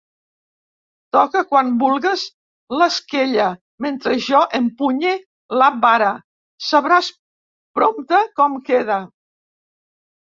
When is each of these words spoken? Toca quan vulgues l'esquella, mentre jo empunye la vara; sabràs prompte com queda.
Toca 1.15 1.41
quan 1.49 1.67
vulgues 1.81 2.23
l'esquella, 2.79 3.51
mentre 3.87 4.15
jo 4.29 4.41
empunye 4.61 5.11
la 5.63 5.71
vara; 5.87 6.11
sabràs 6.71 7.11
prompte 7.81 8.23
com 8.41 8.57
queda. 8.71 8.99